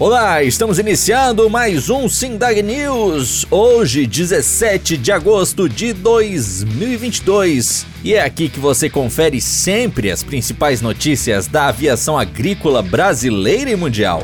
Olá, 0.00 0.44
estamos 0.44 0.78
iniciando 0.78 1.50
mais 1.50 1.90
um 1.90 2.08
Sindag 2.08 2.62
News, 2.62 3.44
hoje 3.50 4.06
17 4.06 4.96
de 4.96 5.10
agosto 5.10 5.68
de 5.68 5.92
2022. 5.92 7.84
E 8.04 8.14
é 8.14 8.22
aqui 8.22 8.48
que 8.48 8.60
você 8.60 8.88
confere 8.88 9.40
sempre 9.40 10.08
as 10.12 10.22
principais 10.22 10.80
notícias 10.80 11.48
da 11.48 11.66
aviação 11.66 12.16
agrícola 12.16 12.80
brasileira 12.80 13.70
e 13.70 13.74
mundial. 13.74 14.22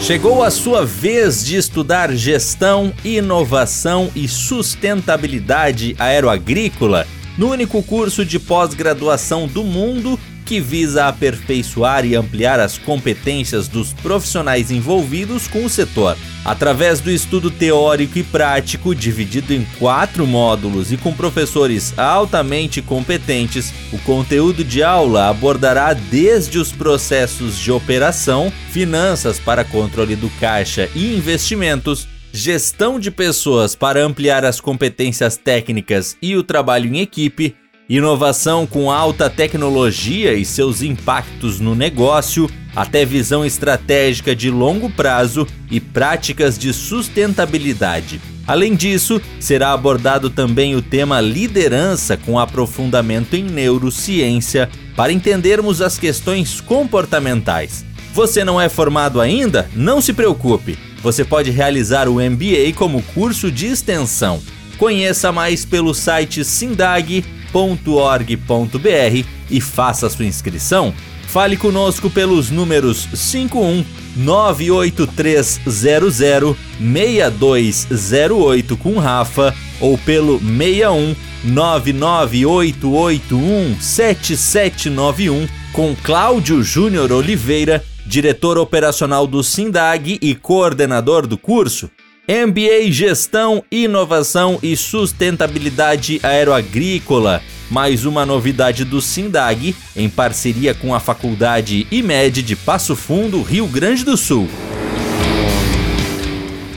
Chegou 0.00 0.42
a 0.42 0.50
sua 0.50 0.84
vez 0.84 1.44
de 1.44 1.54
estudar 1.56 2.12
gestão, 2.12 2.92
inovação 3.04 4.10
e 4.12 4.26
sustentabilidade 4.26 5.94
aeroagrícola 6.00 7.06
no 7.38 7.50
único 7.50 7.80
curso 7.80 8.24
de 8.24 8.40
pós-graduação 8.40 9.46
do 9.46 9.62
mundo 9.62 10.18
que 10.46 10.60
visa 10.60 11.08
aperfeiçoar 11.08 12.06
e 12.06 12.14
ampliar 12.14 12.60
as 12.60 12.78
competências 12.78 13.66
dos 13.66 13.92
profissionais 13.92 14.70
envolvidos 14.70 15.48
com 15.48 15.64
o 15.64 15.68
setor. 15.68 16.16
Através 16.44 17.00
do 17.00 17.10
estudo 17.10 17.50
teórico 17.50 18.16
e 18.18 18.22
prático, 18.22 18.94
dividido 18.94 19.52
em 19.52 19.66
quatro 19.80 20.24
módulos 20.24 20.92
e 20.92 20.96
com 20.96 21.12
professores 21.12 21.92
altamente 21.98 22.80
competentes, 22.80 23.74
o 23.92 23.98
conteúdo 23.98 24.62
de 24.62 24.84
aula 24.84 25.28
abordará 25.28 25.92
desde 25.92 26.60
os 26.60 26.70
processos 26.70 27.58
de 27.58 27.72
operação, 27.72 28.52
finanças 28.70 29.40
para 29.40 29.64
controle 29.64 30.14
do 30.14 30.30
caixa 30.38 30.88
e 30.94 31.16
investimentos, 31.16 32.06
gestão 32.32 33.00
de 33.00 33.10
pessoas 33.10 33.74
para 33.74 34.04
ampliar 34.04 34.44
as 34.44 34.60
competências 34.60 35.36
técnicas 35.36 36.16
e 36.22 36.36
o 36.36 36.44
trabalho 36.44 36.94
em 36.94 37.00
equipe 37.00 37.56
Inovação 37.88 38.66
com 38.66 38.90
alta 38.90 39.30
tecnologia 39.30 40.34
e 40.34 40.44
seus 40.44 40.82
impactos 40.82 41.60
no 41.60 41.72
negócio, 41.72 42.50
até 42.74 43.04
visão 43.04 43.44
estratégica 43.44 44.34
de 44.34 44.50
longo 44.50 44.90
prazo 44.90 45.46
e 45.70 45.78
práticas 45.78 46.58
de 46.58 46.72
sustentabilidade. 46.72 48.20
Além 48.44 48.74
disso, 48.74 49.22
será 49.38 49.72
abordado 49.72 50.28
também 50.28 50.74
o 50.74 50.82
tema 50.82 51.20
liderança 51.20 52.16
com 52.16 52.40
aprofundamento 52.40 53.34
em 53.34 53.44
neurociência 53.44 54.68
para 54.96 55.12
entendermos 55.12 55.80
as 55.80 55.96
questões 55.96 56.60
comportamentais. 56.60 57.84
Você 58.12 58.42
não 58.44 58.60
é 58.60 58.68
formado 58.68 59.20
ainda? 59.20 59.70
Não 59.76 60.00
se 60.00 60.12
preocupe. 60.12 60.76
Você 61.02 61.24
pode 61.24 61.52
realizar 61.52 62.08
o 62.08 62.14
MBA 62.14 62.72
como 62.74 63.00
curso 63.14 63.48
de 63.48 63.66
extensão. 63.66 64.42
Conheça 64.76 65.30
mais 65.30 65.64
pelo 65.64 65.94
site 65.94 66.44
Sindag 66.44 67.24
www.cultura.org.br 67.56 69.24
e 69.50 69.60
faça 69.60 70.08
sua 70.10 70.26
inscrição. 70.26 70.92
Fale 71.26 71.56
conosco 71.56 72.10
pelos 72.10 72.50
números 72.50 73.08
51 73.14 73.84
98300 74.16 76.56
6208 76.78 78.76
com 78.76 78.98
Rafa 78.98 79.54
ou 79.80 79.96
pelo 79.98 80.38
61 80.38 81.16
99881 81.44 83.80
7791 83.80 85.48
com 85.72 85.96
Cláudio 86.02 86.62
Júnior 86.62 87.10
Oliveira, 87.12 87.84
diretor 88.06 88.56
operacional 88.56 89.26
do 89.26 89.42
Sindag 89.42 90.18
e 90.22 90.34
coordenador 90.34 91.26
do 91.26 91.36
curso. 91.36 91.90
MBA 92.28 92.90
Gestão, 92.90 93.62
Inovação 93.70 94.58
e 94.60 94.76
Sustentabilidade 94.76 96.18
Aeroagrícola. 96.24 97.40
Mais 97.70 98.04
uma 98.04 98.26
novidade 98.26 98.84
do 98.84 99.00
Sindag, 99.00 99.76
em 99.94 100.08
parceria 100.08 100.74
com 100.74 100.92
a 100.92 100.98
Faculdade 100.98 101.86
IMED 101.88 102.42
de 102.42 102.56
Passo 102.56 102.96
Fundo, 102.96 103.40
Rio 103.42 103.68
Grande 103.68 104.04
do 104.04 104.16
Sul. 104.16 104.48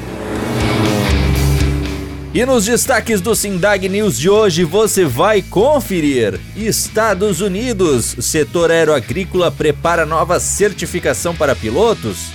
E 2.36 2.44
nos 2.48 2.66
destaques 2.66 3.22
do 3.22 3.36
Sindag 3.36 3.88
News 3.88 4.18
de 4.18 4.28
hoje 4.28 4.64
você 4.64 5.06
vai 5.06 5.44
conferir. 5.44 6.40
Estados 6.56 7.42
Unidos, 7.42 8.16
setor 8.22 8.72
aeroagrícola 8.72 9.52
prepara 9.52 10.04
nova 10.04 10.40
certificação 10.40 11.36
para 11.36 11.56
pilotos. 11.56 12.32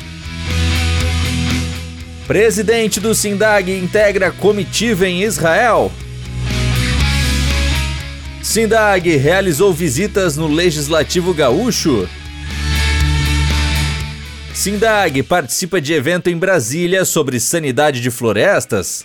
Presidente 2.29 3.01
do 3.01 3.13
Sindag 3.13 3.77
integra 3.77 4.31
comitiva 4.31 5.05
em 5.05 5.25
Israel. 5.25 5.91
Sindag 8.41 9.17
realizou 9.17 9.75
visitas 9.75 10.37
no 10.37 10.47
Legislativo 10.47 11.35
Gaúcho. 11.35 12.09
Sindag 14.55 15.25
participa 15.25 15.81
de 15.81 15.93
evento 15.93 16.31
em 16.31 16.37
Brasília 16.37 17.05
sobre 17.05 17.41
sanidade 17.41 18.01
de 18.01 18.13
florestas. 18.13 19.05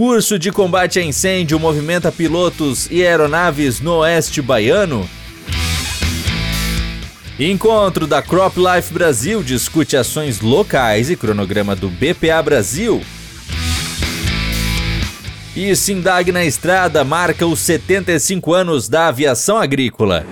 Curso 0.00 0.38
de 0.38 0.50
combate 0.50 0.98
a 0.98 1.02
incêndio 1.02 1.60
movimenta 1.60 2.10
pilotos 2.10 2.88
e 2.90 3.06
aeronaves 3.06 3.80
no 3.80 3.96
oeste 3.98 4.40
baiano. 4.40 5.06
Encontro 7.38 8.06
da 8.06 8.22
Crop 8.22 8.56
Life 8.56 8.94
Brasil 8.94 9.42
discute 9.42 9.98
ações 9.98 10.40
locais 10.40 11.10
e 11.10 11.16
cronograma 11.16 11.76
do 11.76 11.90
BPA 11.90 12.42
Brasil. 12.42 13.02
E 15.54 15.76
Sindag 15.76 16.32
na 16.32 16.46
estrada 16.46 17.04
marca 17.04 17.46
os 17.46 17.58
75 17.58 18.54
anos 18.54 18.88
da 18.88 19.08
aviação 19.08 19.58
agrícola. 19.58 20.24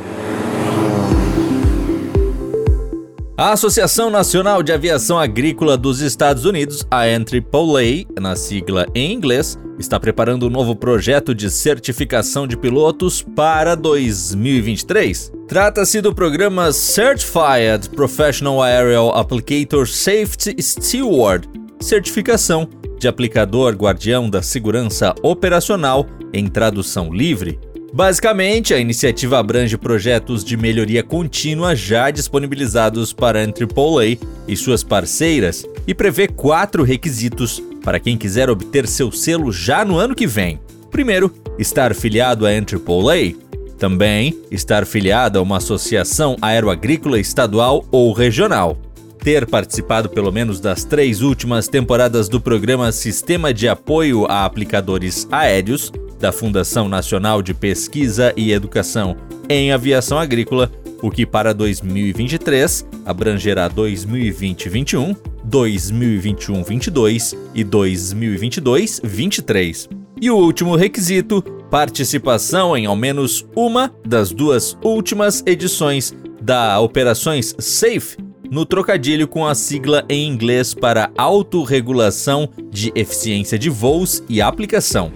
A 3.39 3.53
Associação 3.53 4.11
Nacional 4.11 4.65
de 4.65 4.73
Aviação 4.73 5.17
Agrícola 5.17 5.77
dos 5.77 6.01
Estados 6.01 6.45
Unidos, 6.45 6.85
a 6.91 7.03
NAAA, 7.05 8.21
na 8.21 8.35
sigla 8.35 8.85
em 8.97 9.13
inglês, 9.13 9.57
está 9.79 10.01
preparando 10.01 10.49
um 10.49 10.51
novo 10.51 10.75
projeto 10.75 11.33
de 11.33 11.49
certificação 11.49 12.49
de 12.49 12.57
pilotos 12.57 13.23
para 13.23 13.77
2023. 13.77 15.31
Trata-se 15.47 16.01
do 16.01 16.13
programa 16.13 16.73
Certified 16.73 17.89
Professional 17.95 18.61
Aerial 18.61 19.17
Applicator 19.17 19.87
Safety 19.87 20.61
Steward, 20.61 21.49
certificação 21.79 22.69
de 22.99 23.07
aplicador 23.07 23.73
guardião 23.77 24.29
da 24.29 24.43
segurança 24.43 25.15
operacional 25.23 26.09
em 26.35 26.49
tradução 26.49 27.15
livre. 27.15 27.61
Basicamente, 27.93 28.75
a 28.75 28.79
iniciativa 28.79 29.39
abrange 29.39 29.79
projetos 29.79 30.45
de 30.45 30.57
melhoria 30.57 31.03
contínua 31.03 31.75
já 31.75 32.11
disponibilizados 32.11 33.13
para 33.15 33.43
a 33.43 33.45
AAA 33.45 34.19
e 34.47 34.57
suas 34.57 34.85
parceiras 34.85 35.65
e 35.87 35.95
prevê 35.95 36.29
quatro 36.29 36.83
requisitos 36.83 37.63
para 37.83 37.99
quem 37.99 38.19
quiser 38.19 38.51
obter 38.51 38.87
seu 38.87 39.11
selo 39.11 39.51
já 39.51 39.85
no 39.85 39.99
ano 39.99 40.15
que 40.15 40.27
vem. 40.27 40.61
Primeiro, 40.91 41.33
estar 41.59 41.95
filiado 41.95 42.47
à 42.47 42.51
AAA. 42.51 43.35
Também, 43.79 44.39
estar 44.51 44.85
filiado 44.85 45.39
a 45.39 45.43
uma 45.43 45.57
associação 45.57 46.37
aeroagrícola 46.43 47.19
estadual 47.19 47.87
ou 47.91 48.13
regional. 48.13 48.77
Ter 49.21 49.47
participado 49.47 50.11
pelo 50.11 50.31
menos 50.31 50.61
das 50.61 50.85
três 50.85 51.23
últimas 51.23 51.69
temporadas 51.69 52.29
do 52.29 52.41
programa 52.41 52.93
Sistema 52.93 53.53
de 53.55 53.67
Apoio 53.67 54.27
a 54.27 54.45
Aplicadores 54.45 55.27
Aéreos 55.31 55.91
da 56.19 56.33
Fundação 56.33 56.89
Nacional 56.89 57.43
de 57.43 57.53
Pesquisa 57.55 58.35
e 58.37 58.51
Educação 58.53 59.17
em 59.49 59.73
Aviação 59.73 60.19
Agrícola, 60.19 60.71
o 61.03 61.11
que 61.11 61.25
para 61.25 61.55
2023 61.55 62.87
abrangerá 63.05 63.71
2020-21, 63.71 65.17
2021-22 65.49 67.39
e 67.55 67.65
2022-23. 67.65 69.89
E 70.21 70.29
o 70.31 70.37
último 70.37 70.75
requisito, 70.75 71.41
participação 71.71 72.77
em 72.77 72.87
ao 72.87 72.97
menos 72.97 73.47
uma 73.55 73.95
das 74.05 74.33
duas 74.33 74.77
últimas 74.83 75.45
edições 75.47 76.13
da 76.43 76.81
Operações 76.81 77.55
SAFE, 77.59 78.17
no 78.51 78.65
trocadilho 78.65 79.29
com 79.29 79.47
a 79.47 79.55
sigla 79.55 80.05
em 80.09 80.27
inglês 80.27 80.75
para 80.75 81.13
Autorregulação 81.17 82.49
de 82.71 82.91
Eficiência 82.95 83.59
de 83.59 83.69
Voos 83.69 84.23
e 84.29 84.41
Aplicação. 84.41 85.13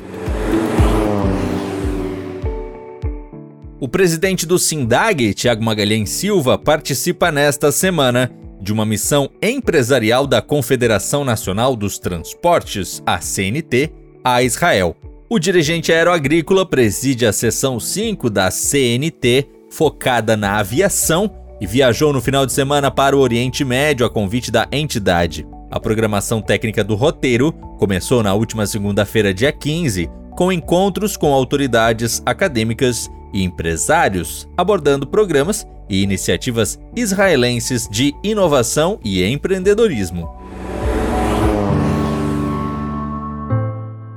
O 3.82 3.88
presidente 3.88 4.46
do 4.46 4.60
SINDAG, 4.60 5.34
Tiago 5.34 5.64
Magalhães 5.64 6.08
Silva, 6.08 6.56
participa 6.56 7.32
nesta 7.32 7.72
semana 7.72 8.30
de 8.60 8.72
uma 8.72 8.86
missão 8.86 9.28
empresarial 9.42 10.24
da 10.24 10.40
Confederação 10.40 11.24
Nacional 11.24 11.74
dos 11.74 11.98
Transportes, 11.98 13.02
a 13.04 13.20
CNT, 13.20 13.92
a 14.22 14.40
Israel. 14.40 14.96
O 15.28 15.36
dirigente 15.36 15.92
aeroagrícola 15.92 16.64
preside 16.64 17.26
a 17.26 17.32
seção 17.32 17.80
5 17.80 18.30
da 18.30 18.52
CNT, 18.52 19.48
focada 19.68 20.36
na 20.36 20.60
aviação, 20.60 21.28
e 21.60 21.66
viajou 21.66 22.12
no 22.12 22.22
final 22.22 22.46
de 22.46 22.52
semana 22.52 22.88
para 22.88 23.16
o 23.16 23.20
Oriente 23.20 23.64
Médio 23.64 24.06
a 24.06 24.10
convite 24.10 24.52
da 24.52 24.64
entidade. 24.70 25.44
A 25.68 25.80
programação 25.80 26.40
técnica 26.40 26.84
do 26.84 26.94
roteiro 26.94 27.50
começou 27.80 28.22
na 28.22 28.32
última 28.32 28.64
segunda-feira, 28.64 29.34
dia 29.34 29.50
15, 29.50 30.08
com 30.36 30.52
encontros 30.52 31.16
com 31.16 31.32
autoridades 31.32 32.22
acadêmicas 32.24 33.10
e 33.32 33.42
empresários, 33.42 34.48
abordando 34.56 35.06
programas 35.06 35.66
e 35.88 36.02
iniciativas 36.02 36.78
israelenses 36.96 37.88
de 37.88 38.14
inovação 38.22 38.98
e 39.04 39.24
empreendedorismo. 39.24 40.41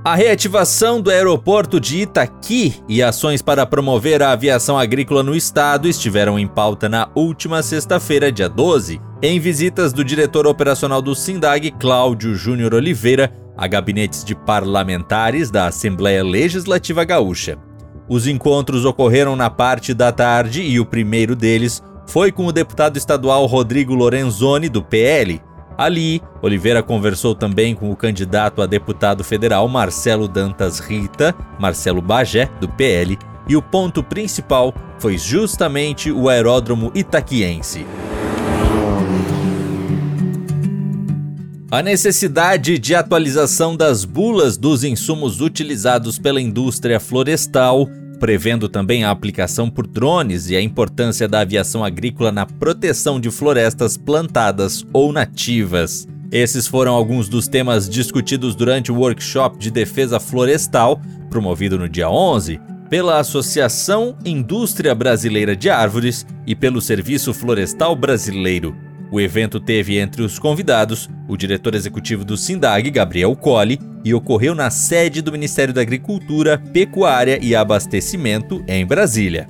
A 0.06 0.14
reativação 0.14 1.02
do 1.02 1.10
aeroporto 1.10 1.80
de 1.80 2.02
Itaqui 2.02 2.76
e 2.88 3.02
ações 3.02 3.42
para 3.42 3.66
promover 3.66 4.22
a 4.22 4.34
aviação 4.34 4.78
agrícola 4.78 5.24
no 5.24 5.36
estado 5.36 5.88
estiveram 5.88 6.38
em 6.38 6.48
pauta 6.48 6.88
na 6.88 7.10
última 7.16 7.64
sexta-feira, 7.64 8.32
dia 8.32 8.48
12, 8.48 9.02
em 9.20 9.40
visitas 9.40 9.92
do 9.92 10.04
diretor 10.04 10.46
operacional 10.46 11.02
do 11.02 11.16
SINDAG, 11.16 11.72
Cláudio 11.80 12.36
Júnior 12.36 12.76
Oliveira, 12.76 13.34
a 13.58 13.66
gabinetes 13.66 14.24
de 14.24 14.36
parlamentares 14.36 15.50
da 15.50 15.66
Assembleia 15.66 16.24
Legislativa 16.24 17.04
Gaúcha. 17.04 17.58
Os 18.08 18.28
encontros 18.28 18.86
ocorreram 18.86 19.36
na 19.36 19.50
parte 19.50 19.92
da 19.92 20.12
tarde 20.12 20.62
e 20.62 20.80
o 20.80 20.86
primeiro 20.86 21.36
deles 21.36 21.82
foi 22.06 22.32
com 22.32 22.46
o 22.46 22.52
deputado 22.52 22.96
estadual 22.96 23.48
Rodrigo 23.48 23.96
Lorenzoni, 23.96 24.70
do 24.70 24.84
PL. 24.84 25.42
Ali, 25.78 26.22
Oliveira 26.42 26.82
conversou 26.82 27.36
também 27.36 27.76
com 27.76 27.92
o 27.92 27.96
candidato 27.96 28.62
a 28.62 28.66
deputado 28.66 29.24
federal 29.24 29.68
Marcelo 29.68 30.28
Dantas 30.28 30.80
Rita, 30.80 31.36
Marcelo 31.60 32.02
Bagé, 32.02 32.50
do 32.62 32.70
PL, 32.70 33.18
e 33.48 33.56
o 33.56 33.62
ponto 33.62 34.02
principal 34.02 34.74
foi 34.98 35.18
justamente 35.18 36.12
o 36.12 36.30
aeródromo 36.30 36.92
itaquiense. 36.96 37.86
A 41.70 41.82
necessidade 41.82 42.80
de 42.80 42.96
atualização 42.96 43.76
das 43.76 44.06
bulas 44.06 44.56
dos 44.56 44.84
insumos 44.86 45.42
utilizados 45.42 46.18
pela 46.18 46.40
indústria 46.40 47.02
florestal, 47.02 47.90
prevendo 48.16 48.68
também 48.68 49.04
a 49.04 49.12
aplicação 49.12 49.70
por 49.70 49.86
drones 49.86 50.50
e 50.50 50.56
a 50.56 50.62
importância 50.62 51.28
da 51.28 51.42
aviação 51.42 51.84
agrícola 51.84 52.32
na 52.32 52.46
proteção 52.46 53.20
de 53.20 53.30
florestas 53.30 53.98
plantadas 53.98 54.86
ou 54.92 55.12
nativas. 55.12 56.08
Esses 56.32 56.68
foram 56.68 56.94
alguns 56.94 57.30
dos 57.30 57.48
temas 57.48 57.88
discutidos 57.88 58.56
durante 58.56 58.92
o 58.92 58.96
workshop 58.96 59.58
de 59.58 59.70
defesa 59.70 60.20
florestal, 60.20 61.00
promovido 61.30 61.78
no 61.78 61.88
dia 61.88 62.10
11, 62.10 62.60
pela 62.90 63.20
Associação 63.20 64.18
Indústria 64.26 64.96
Brasileira 64.96 65.56
de 65.56 65.70
Árvores 65.70 66.26
e 66.46 66.56
pelo 66.56 66.82
Serviço 66.82 67.34
Florestal 67.34 67.96
Brasileiro. 67.96 68.85
O 69.12 69.22
evento 69.22 69.60
teve 69.60 69.98
entre 69.98 70.24
os 70.24 70.40
convidados 70.40 71.10
o 71.28 71.38
diretor 71.38 71.76
executivo 71.76 72.26
do 72.26 72.36
SINDAG, 72.36 72.90
Gabriel 72.90 73.36
Colli, 73.36 73.80
e 74.04 74.14
ocorreu 74.14 74.54
na 74.54 74.70
sede 74.70 75.22
do 75.22 75.32
Ministério 75.32 75.74
da 75.74 75.82
Agricultura, 75.82 76.58
Pecuária 76.58 77.40
e 77.42 77.56
Abastecimento, 77.56 78.64
em 78.68 78.86
Brasília. 78.86 79.48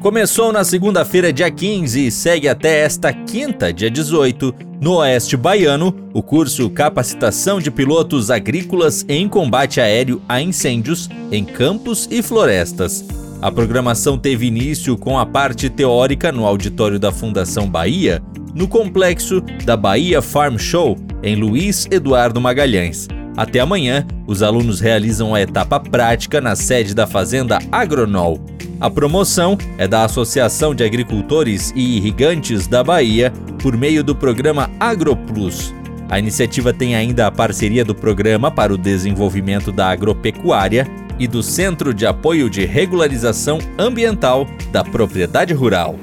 Começou 0.00 0.52
na 0.52 0.64
segunda-feira, 0.64 1.32
dia 1.32 1.48
15, 1.48 2.06
e 2.06 2.10
segue 2.10 2.48
até 2.48 2.80
esta 2.80 3.12
quinta, 3.12 3.72
dia 3.72 3.88
18, 3.88 4.52
no 4.80 4.96
Oeste 4.96 5.36
Baiano, 5.36 5.94
o 6.12 6.20
curso 6.20 6.68
Capacitação 6.70 7.60
de 7.60 7.70
Pilotos 7.70 8.28
Agrícolas 8.28 9.04
em 9.08 9.28
Combate 9.28 9.80
Aéreo 9.80 10.20
a 10.28 10.42
Incêndios 10.42 11.08
em 11.30 11.44
Campos 11.44 12.08
e 12.10 12.20
Florestas. 12.20 13.21
A 13.42 13.50
programação 13.50 14.16
teve 14.16 14.46
início 14.46 14.96
com 14.96 15.18
a 15.18 15.26
parte 15.26 15.68
teórica 15.68 16.30
no 16.30 16.46
auditório 16.46 16.96
da 16.96 17.10
Fundação 17.10 17.68
Bahia, 17.68 18.22
no 18.54 18.68
complexo 18.68 19.40
da 19.64 19.76
Bahia 19.76 20.22
Farm 20.22 20.56
Show, 20.56 20.96
em 21.24 21.34
Luiz 21.34 21.88
Eduardo 21.90 22.40
Magalhães. 22.40 23.08
Até 23.36 23.58
amanhã, 23.58 24.06
os 24.28 24.44
alunos 24.44 24.78
realizam 24.78 25.34
a 25.34 25.40
etapa 25.40 25.80
prática 25.80 26.40
na 26.40 26.54
sede 26.54 26.94
da 26.94 27.04
Fazenda 27.04 27.58
Agronol. 27.72 28.38
A 28.80 28.88
promoção 28.88 29.58
é 29.76 29.88
da 29.88 30.04
Associação 30.04 30.72
de 30.72 30.84
Agricultores 30.84 31.72
e 31.74 31.96
Irrigantes 31.96 32.68
da 32.68 32.84
Bahia 32.84 33.32
por 33.60 33.76
meio 33.76 34.04
do 34.04 34.14
programa 34.14 34.70
AgroPlus. 34.78 35.74
A 36.08 36.16
iniciativa 36.16 36.72
tem 36.72 36.94
ainda 36.94 37.26
a 37.26 37.32
parceria 37.32 37.84
do 37.84 37.94
Programa 37.94 38.50
para 38.50 38.72
o 38.72 38.78
Desenvolvimento 38.78 39.72
da 39.72 39.88
Agropecuária 39.88 40.86
e 41.22 41.28
do 41.28 41.40
Centro 41.40 41.94
de 41.94 42.04
Apoio 42.04 42.50
de 42.50 42.64
Regularização 42.64 43.60
Ambiental 43.78 44.44
da 44.72 44.82
Propriedade 44.82 45.54
Rural. 45.54 45.94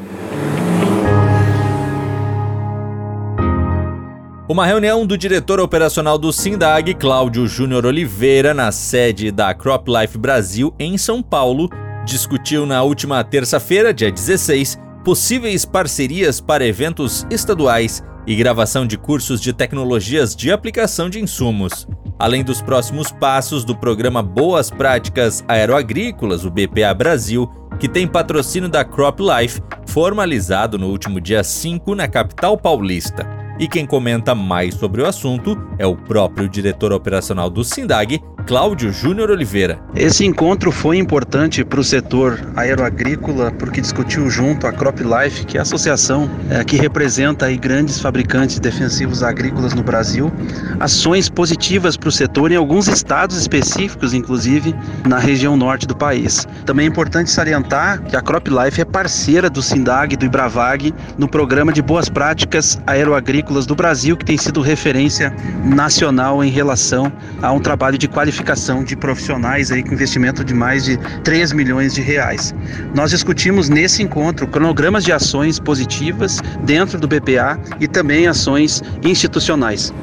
Uma 4.48 4.66
reunião 4.66 5.06
do 5.06 5.18
diretor 5.18 5.60
operacional 5.60 6.18
do 6.18 6.32
SINDAG, 6.32 6.94
Cláudio 6.94 7.46
Júnior 7.46 7.86
Oliveira, 7.86 8.54
na 8.54 8.72
sede 8.72 9.30
da 9.30 9.54
CropLife 9.54 10.18
Brasil, 10.18 10.74
em 10.80 10.98
São 10.98 11.22
Paulo, 11.22 11.70
discutiu 12.06 12.66
na 12.66 12.82
última 12.82 13.22
terça-feira, 13.22 13.94
dia 13.94 14.10
16, 14.10 14.80
possíveis 15.04 15.66
parcerias 15.66 16.40
para 16.40 16.66
eventos 16.66 17.28
estaduais 17.30 18.02
e 18.30 18.36
gravação 18.36 18.88
de 18.88 18.98
cursos 18.98 19.42
de 19.42 19.52
tecnologias 19.52 20.34
de 20.34 20.54
aplicação 20.54 21.10
de 21.10 21.20
insumos 21.20 21.86
além 22.20 22.44
dos 22.44 22.62
próximos 22.62 23.14
passos 23.14 23.64
do 23.64 23.74
programa 23.74 24.22
Boas 24.22 24.70
Práticas 24.70 25.42
Aeroagrícolas, 25.48 26.44
o 26.44 26.52
BPA 26.52 26.94
Brasil, 26.94 27.50
que 27.80 27.88
tem 27.88 28.06
patrocínio 28.06 28.68
da 28.68 28.84
Crop 28.84 29.22
Life, 29.22 29.62
formalizado 29.88 30.78
no 30.78 30.88
último 30.88 31.22
dia 31.22 31.42
5 31.42 31.96
na 31.96 32.10
capital 32.10 32.58
paulista. 32.58 33.26
E 33.58 33.70
quem 33.70 33.86
comenta 33.86 34.36
mais 34.36 34.76
sobre 34.76 35.02
o 35.02 35.08
assunto 35.08 35.58
é 35.78 35.88
o 35.88 35.96
próprio 35.96 36.50
diretor 36.50 36.92
operacional 36.92 37.50
do 37.50 37.64
SINDAG, 37.64 38.22
Cláudio 38.46 38.92
Júnior 38.92 39.30
Oliveira. 39.30 39.80
Esse 39.96 40.26
encontro 40.26 40.72
foi 40.72 40.98
importante 40.98 41.64
para 41.64 41.80
o 41.80 41.84
setor 41.84 42.40
aeroagrícola 42.56 43.52
porque 43.52 43.80
discutiu 43.80 44.28
junto 44.30 44.66
a 44.66 44.74
Crop 44.74 45.00
Life, 45.02 45.46
que 45.46 45.58
é 45.58 45.60
a 45.60 45.62
associação 45.62 46.30
é, 46.50 46.64
que 46.64 46.76
representa 46.76 47.46
aí 47.46 47.58
grandes 47.58 48.00
fabricantes 48.00 48.60
defensivos 48.60 49.22
agrícolas 49.22 49.76
no 49.76 49.84
Brasil, 49.84 50.32
ações 50.80 51.30
positivas 51.30 51.96
para 51.96 52.10
o 52.10 52.12
setor 52.12 52.52
em 52.52 52.56
alguns 52.56 52.88
estados 52.88 53.38
específicos, 53.38 54.14
inclusive 54.14 54.76
na 55.08 55.20
região 55.20 55.56
norte 55.56 55.86
do 55.86 55.96
país. 55.96 56.48
Também 56.66 56.86
é 56.86 56.90
importante 56.90 57.30
salientar 57.30 58.02
que 58.04 58.16
a 58.16 58.22
Crop 58.22 58.48
Life 58.48 58.82
é 58.82 58.86
parceira 58.86 59.48
do 59.48 59.62
SINDAG 59.62 60.16
e 60.16 60.18
do 60.18 60.26
Ibravag 60.26 60.94
no 61.18 61.28
programa 61.28 61.72
de 61.72 61.84
boas 61.84 62.10
práticas 62.10 62.82
aeroagrícolas 62.88 63.68
do 63.68 63.76
Brasil, 63.76 64.18
que 64.18 64.26
tem 64.26 64.38
sido 64.38 64.60
referência 64.62 65.36
nacional 65.64 66.44
em 66.44 66.50
relação 66.50 67.12
a 67.44 67.52
um 67.52 67.60
trabalho 67.60 67.98
de 67.98 68.08
qualificação 68.08 68.39
de 68.86 68.96
profissionais 68.96 69.72
aí 69.72 69.84
com 69.84 69.94
investimento 69.94 70.44
de 70.44 70.54
mais 70.54 70.86
de 70.86 70.98
3 71.24 71.54
milhões 71.54 71.94
de 71.94 72.02
reais. 72.02 72.54
Nós 72.96 73.12
discutimos 73.12 73.70
nesse 73.70 74.02
encontro 74.02 74.48
cronogramas 74.48 75.04
de 75.04 75.12
ações 75.12 75.60
positivas 75.60 76.42
dentro 76.64 77.00
do 77.00 77.08
BPA 77.08 77.60
e 77.80 77.88
também 77.88 78.28
ações 78.28 78.82
institucionais. 79.04 79.94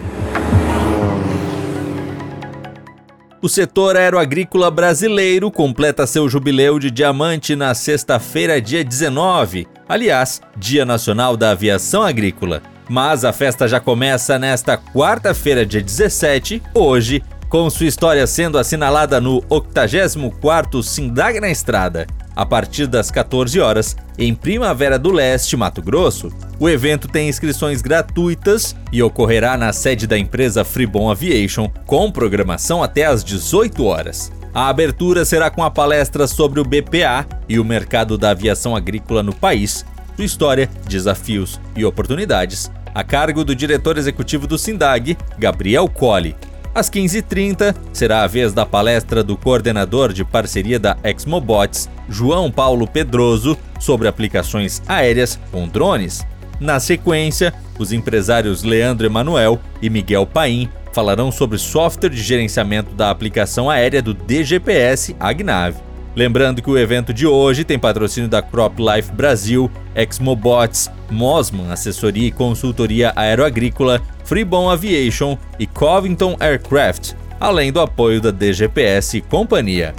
O 3.43 3.49
setor 3.49 3.97
aeroagrícola 3.97 4.71
brasileiro 4.71 5.51
completa 5.51 6.07
seu 6.07 6.29
jubileu 6.29 6.79
de 6.79 6.91
diamante 6.91 7.55
na 7.55 7.75
sexta-feira, 7.75 8.61
dia 8.61 8.83
19, 8.83 9.69
aliás, 9.89 10.41
Dia 10.57 10.85
Nacional 10.85 11.37
da 11.37 11.51
Aviação 11.51 12.03
Agrícola. 12.03 12.63
Mas 12.89 13.25
a 13.25 13.33
festa 13.33 13.69
já 13.69 13.79
começa 13.79 14.39
nesta 14.39 14.79
quarta-feira, 14.79 15.67
dia 15.67 15.83
17, 15.83 16.63
hoje, 16.75 17.23
com 17.57 17.71
sua 17.71 17.87
história 17.87 18.27
sendo 18.27 18.59
assinalada 18.59 19.19
no 19.19 19.41
84º 19.45 20.83
Sindag 20.83 21.41
na 21.41 21.49
Estrada, 21.49 22.07
a 22.37 22.45
partir 22.45 22.87
das 22.87 23.11
14 23.11 23.59
horas, 23.59 23.97
em 24.19 24.35
Primavera 24.35 24.99
do 24.99 25.11
Leste, 25.11 25.57
Mato 25.57 25.81
Grosso. 25.81 26.31
O 26.61 26.69
evento 26.69 27.09
tem 27.09 27.31
inscrições 27.31 27.81
gratuitas 27.81 28.77
e 28.93 29.03
ocorrerá 29.03 29.57
na 29.57 29.73
sede 29.73 30.07
da 30.07 30.19
empresa 30.19 30.67
Freebon 30.67 31.11
Aviation, 31.11 31.71
com 31.87 32.13
programação 32.13 32.83
até 32.83 33.07
às 33.07 33.25
18 33.25 33.83
horas. 33.87 34.31
A 34.53 34.69
abertura 34.69 35.25
será 35.25 35.49
com 35.49 35.65
a 35.65 35.71
palestra 35.71 36.27
sobre 36.27 36.61
o 36.61 36.65
BPA 36.65 37.27
e 37.49 37.59
o 37.59 37.65
mercado 37.65 38.19
da 38.19 38.33
aviação 38.33 38.77
agrícola 38.77 39.23
no 39.23 39.35
país, 39.35 39.83
sua 40.15 40.27
história, 40.27 40.69
desafios 40.87 41.59
e 41.75 41.87
oportunidades, 41.87 42.71
a 42.95 43.03
cargo 43.03 43.43
do 43.43 43.57
diretor 43.57 43.97
executivo 43.97 44.47
do 44.47 44.59
SINDAG, 44.59 45.17
Gabriel 45.39 45.89
Colli. 45.89 46.37
Às 46.77 46.91
15h30, 46.91 47.75
será 47.91 48.23
a 48.23 48.27
vez 48.27 48.53
da 48.53 48.67
palestra 48.67 49.25
do 49.25 49.35
coordenador 49.35 50.13
de 50.13 50.23
parceria 50.23 50.79
da 50.79 50.95
Exmobots, 51.03 51.89
João 52.07 52.51
Paulo 52.51 52.87
Pedroso, 52.87 53.57
sobre 53.81 54.07
aplicações 54.07 54.83
aéreas 54.87 55.41
com 55.51 55.67
drones. 55.67 56.23
Na 56.61 56.79
sequência, 56.79 57.55
os 57.79 57.95
empresários 57.95 58.63
Leandro 58.63 59.07
Emanuel 59.07 59.59
e 59.81 59.89
Miguel 59.89 60.27
Paim 60.27 60.69
falarão 60.93 61.33
sobre 61.33 61.57
software 61.57 62.11
de 62.11 62.23
gerenciamento 62.23 62.95
da 62.95 63.11
aplicação 63.11 63.71
aérea 63.71 64.03
do 64.03 64.13
DGPS 64.13 65.17
Agnave. 65.19 65.86
Lembrando 66.17 66.63
que 66.63 66.71
o 66.71 66.79
evento 66.79 67.13
de 67.13 67.27
hoje 67.27 67.63
tem 67.63 67.79
patrocínio 67.79 68.27
da 68.27 68.41
Crop 68.41 68.81
Life 68.81 69.13
Brasil, 69.13 69.71
Exmobots, 69.95 70.91
Mosman 71.11 71.71
Assessoria 71.71 72.29
e 72.29 72.33
Consultoria 72.33 73.13
Aeroagrícola, 73.15 74.01
Freebon 74.25 74.71
Aviation 74.71 75.37
e 75.59 75.67
Covington 75.67 76.35
Aircraft, 76.41 77.13
além 77.39 77.71
do 77.71 77.81
apoio 77.81 78.19
da 78.19 78.31
DGPS 78.31 79.19
e 79.19 79.21
companhia. 79.21 79.95